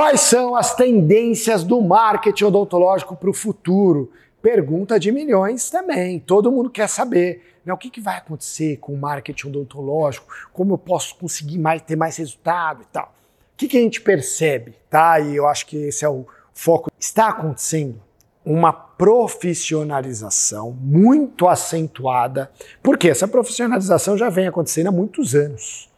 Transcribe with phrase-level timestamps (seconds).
[0.00, 4.10] Quais são as tendências do marketing odontológico para o futuro?
[4.40, 6.18] Pergunta de milhões também.
[6.18, 7.58] Todo mundo quer saber.
[7.62, 7.70] Né?
[7.70, 10.26] O que, que vai acontecer com o marketing odontológico?
[10.54, 13.14] Como eu posso conseguir mais, ter mais resultado e tal?
[13.52, 14.74] O que, que a gente percebe?
[14.88, 15.20] Tá?
[15.20, 16.24] E eu acho que esse é o
[16.54, 16.90] foco.
[16.98, 18.00] Está acontecendo
[18.42, 22.50] uma profissionalização muito acentuada,
[22.82, 25.89] porque essa profissionalização já vem acontecendo há muitos anos.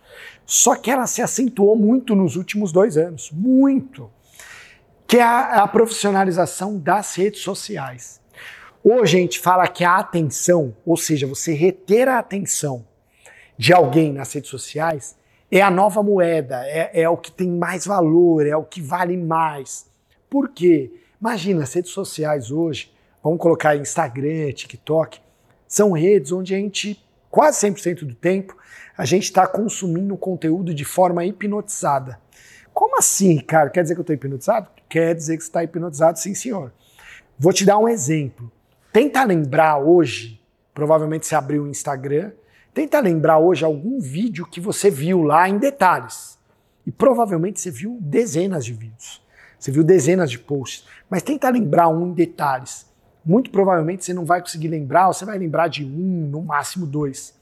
[0.53, 4.11] Só que ela se acentuou muito nos últimos dois anos, muito.
[5.07, 8.21] Que é a, a profissionalização das redes sociais.
[8.85, 12.87] Hoje a gente fala que a atenção, ou seja, você reter a atenção
[13.57, 15.17] de alguém nas redes sociais,
[15.51, 19.17] é a nova moeda, é, é o que tem mais valor, é o que vale
[19.17, 19.87] mais.
[20.29, 20.93] Por quê?
[21.19, 22.93] Imagina, as redes sociais hoje,
[23.25, 25.19] vamos colocar Instagram, TikTok,
[25.67, 27.03] são redes onde a gente,
[27.33, 28.55] quase 100% do tempo,
[28.97, 32.21] a gente está consumindo conteúdo de forma hipnotizada.
[32.75, 33.71] Como assim, cara?
[33.71, 34.69] Quer dizer que eu estou hipnotizado?
[34.87, 36.73] Quer dizer que você está hipnotizado, sim, senhor.
[37.39, 38.53] Vou te dar um exemplo.
[38.93, 40.39] Tenta lembrar hoje,
[40.75, 42.33] provavelmente você abriu o Instagram,
[42.75, 46.39] tenta lembrar hoje algum vídeo que você viu lá em detalhes.
[46.87, 49.23] E provavelmente você viu dezenas de vídeos.
[49.59, 50.87] Você viu dezenas de posts.
[51.09, 52.92] Mas tenta lembrar um em detalhes.
[53.25, 56.87] Muito provavelmente você não vai conseguir lembrar, ou você vai lembrar de um, no máximo
[56.87, 57.35] dois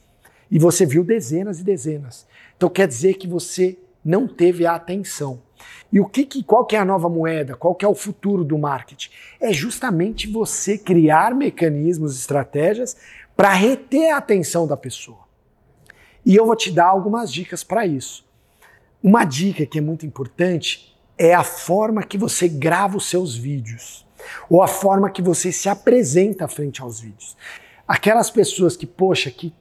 [0.50, 2.26] e você viu dezenas e dezenas.
[2.56, 5.40] Então quer dizer que você não teve a atenção.
[5.92, 7.54] E o que, que qual que é a nova moeda?
[7.54, 9.10] Qual que é o futuro do marketing?
[9.40, 12.96] É justamente você criar mecanismos, estratégias
[13.36, 15.20] para reter a atenção da pessoa.
[16.24, 18.26] E eu vou te dar algumas dicas para isso.
[19.02, 24.06] Uma dica que é muito importante é a forma que você grava os seus vídeos
[24.48, 27.36] ou a forma que você se apresenta frente aos vídeos.
[27.86, 29.52] Aquelas pessoas que, poxa, que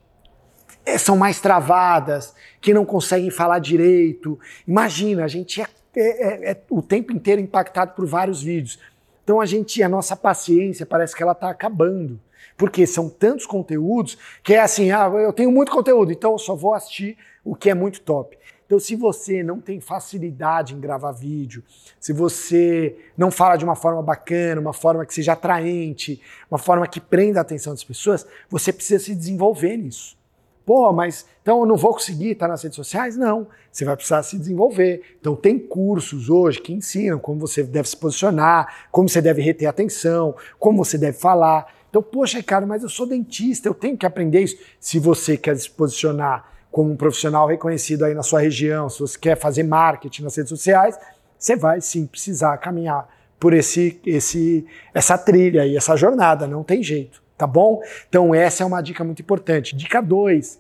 [0.86, 4.40] é, são mais travadas, que não conseguem falar direito.
[4.68, 8.80] Imagina, a gente é, é, é, o tempo inteiro impactado por vários vídeos.
[9.24, 12.20] Então a gente, a nossa paciência parece que ela está acabando.
[12.58, 16.56] Porque são tantos conteúdos que é assim, ah, eu tenho muito conteúdo, então eu só
[16.56, 18.38] vou assistir o que é muito top.
[18.70, 21.64] Então, se você não tem facilidade em gravar vídeo,
[22.00, 26.22] se você não fala de uma forma bacana, uma forma que seja atraente,
[26.52, 30.16] uma forma que prenda a atenção das pessoas, você precisa se desenvolver nisso.
[30.64, 33.18] Pô, mas então eu não vou conseguir estar nas redes sociais?
[33.18, 35.18] Não, você vai precisar se desenvolver.
[35.20, 39.68] Então tem cursos hoje que ensinam como você deve se posicionar, como você deve reter
[39.68, 41.74] atenção, como você deve falar.
[41.90, 44.60] Então, poxa, cara, mas eu sou dentista, eu tenho que aprender isso.
[44.80, 49.18] Se você quer se posicionar como um profissional reconhecido aí na sua região, se você
[49.18, 50.98] quer fazer marketing nas redes sociais,
[51.38, 53.08] você vai sim precisar caminhar
[53.40, 57.82] por esse, esse, essa trilha e essa jornada, não tem jeito tá bom?
[58.10, 59.74] Então essa é uma dica muito importante.
[59.74, 60.60] Dica 2,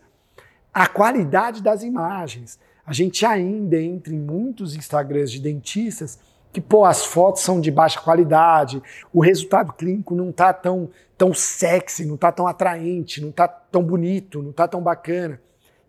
[0.73, 2.57] a qualidade das imagens.
[2.85, 6.17] A gente ainda entra em muitos Instagrams de dentistas
[6.51, 8.81] que, pô, as fotos são de baixa qualidade,
[9.13, 13.83] o resultado clínico não tá tão, tão sexy, não tá tão atraente, não tá tão
[13.83, 15.39] bonito, não tá tão bacana.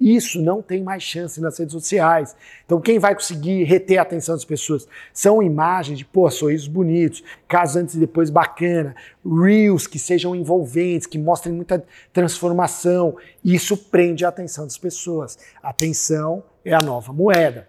[0.01, 2.35] Isso não tem mais chance nas redes sociais.
[2.65, 7.23] Então, quem vai conseguir reter a atenção das pessoas são imagens de, pô, sorrisos bonitos,
[7.47, 11.85] casos antes e depois bacana, reels que sejam envolventes, que mostrem muita
[12.15, 13.15] transformação.
[13.45, 15.39] Isso prende a atenção das pessoas.
[15.63, 17.69] Atenção é a nova moeda.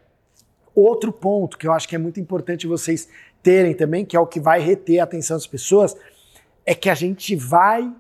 [0.74, 3.10] Outro ponto que eu acho que é muito importante vocês
[3.44, 5.98] terem também, que é o que vai reter a atenção das pessoas,
[6.66, 7.92] é que a gente vai,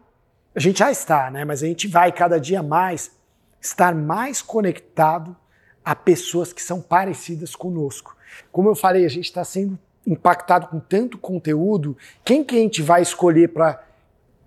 [0.56, 1.44] a gente já está, né?
[1.44, 3.12] Mas a gente vai cada dia mais
[3.62, 5.36] estar mais conectado
[5.84, 8.16] a pessoas que são parecidas conosco.
[8.52, 11.96] Como eu falei, a gente está sendo impactado com tanto conteúdo,
[12.26, 13.84] quem que a gente vai escolher para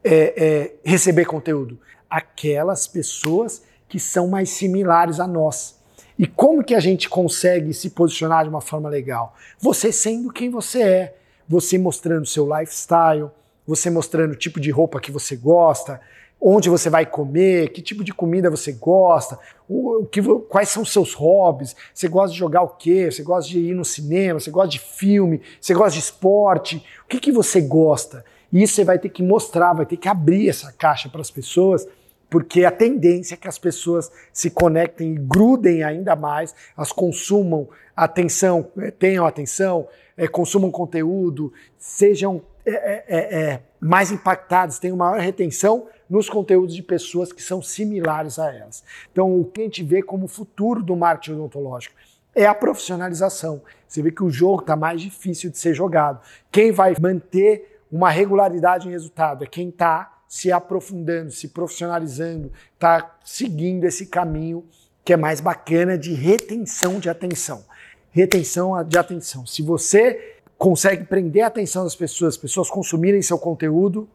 [0.02, 1.78] é, é, receber conteúdo?
[2.10, 5.78] Aquelas pessoas que são mais similares a nós.
[6.18, 9.34] E como que a gente consegue se posicionar de uma forma legal?
[9.58, 11.16] Você sendo quem você é,
[11.48, 13.30] você mostrando seu lifestyle,
[13.66, 16.00] você mostrando o tipo de roupa que você gosta,
[16.40, 20.92] onde você vai comer, que tipo de comida você gosta, o, que, quais são os
[20.92, 24.50] seus hobbies, você gosta de jogar o quê, você gosta de ir no cinema, você
[24.50, 28.24] gosta de filme, você gosta de esporte, o que, que você gosta?
[28.52, 31.30] E isso você vai ter que mostrar, vai ter que abrir essa caixa para as
[31.30, 31.86] pessoas,
[32.28, 37.68] porque a tendência é que as pessoas se conectem e grudem ainda mais, elas consumam
[37.96, 45.20] atenção, eh, tenham atenção, é, consumam conteúdo, sejam é, é, é, mais impactadas, tenham maior
[45.20, 48.82] retenção nos conteúdos de pessoas que são similares a elas.
[49.12, 51.94] Então, o que a gente vê como futuro do marketing odontológico
[52.34, 53.62] é a profissionalização.
[53.86, 56.20] Você vê que o jogo está mais difícil de ser jogado.
[56.50, 63.16] Quem vai manter uma regularidade em resultado é quem está se aprofundando, se profissionalizando, está
[63.24, 64.64] seguindo esse caminho
[65.04, 67.64] que é mais bacana de retenção de atenção.
[68.10, 69.44] retenção de atenção.
[69.46, 74.08] Se você consegue prender a atenção das pessoas, as pessoas consumirem seu conteúdo,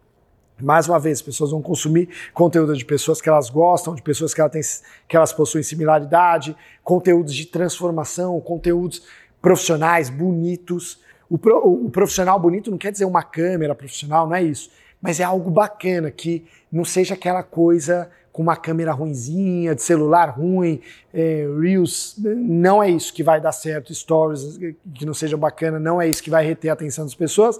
[0.61, 4.33] mais uma vez, as pessoas vão consumir conteúdo de pessoas que elas gostam, de pessoas
[4.33, 4.61] que, elas, têm,
[5.07, 9.03] que elas possuem similaridade, conteúdos de transformação, conteúdos
[9.41, 10.99] profissionais bonitos.
[11.29, 14.69] O, pro, o profissional bonito não quer dizer uma câmera profissional, não é isso.
[15.01, 18.09] Mas é algo bacana, que não seja aquela coisa
[18.39, 20.79] com uma câmera ruinzinha, de celular ruim,
[21.13, 24.57] é, Reels, não é isso que vai dar certo, Stories
[24.95, 27.59] que não seja bacana, não é isso que vai reter a atenção das pessoas.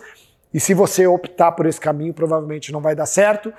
[0.54, 3.52] E se você optar por esse caminho, provavelmente não vai dar certo.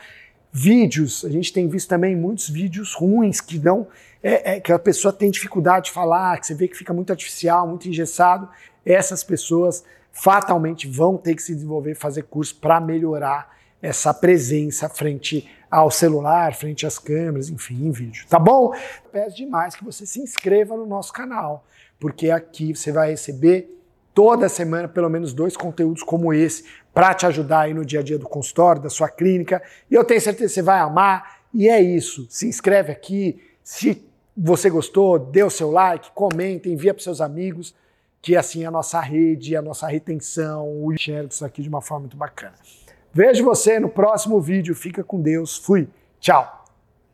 [0.51, 3.87] Vídeos, a gente tem visto também muitos vídeos ruins que não
[4.23, 7.11] é, é, que a pessoa tem dificuldade de falar, que você vê que fica muito
[7.11, 8.49] artificial, muito engessado.
[8.83, 15.47] Essas pessoas fatalmente vão ter que se desenvolver, fazer curso para melhorar essa presença frente
[15.71, 18.27] ao celular, frente às câmeras, enfim, em vídeo.
[18.29, 18.75] Tá bom?
[19.13, 21.65] Peço demais que você se inscreva no nosso canal,
[21.99, 23.77] porque aqui você vai receber
[24.15, 28.03] toda semana pelo menos dois conteúdos como esse para te ajudar aí no dia a
[28.03, 29.63] dia do consultório, da sua clínica.
[29.91, 31.41] E eu tenho certeza que você vai amar.
[31.55, 32.27] E é isso.
[32.29, 33.41] Se inscreve aqui.
[33.63, 34.05] Se
[34.37, 37.75] você gostou, dê o seu like, comenta, envia para seus amigos,
[38.23, 42.01] que assim a nossa rede, a nossa retenção, o enxerga isso aqui de uma forma
[42.01, 42.55] muito bacana.
[43.13, 44.75] Vejo você no próximo vídeo.
[44.75, 45.57] Fica com Deus.
[45.57, 45.89] Fui.
[46.21, 46.60] Tchau.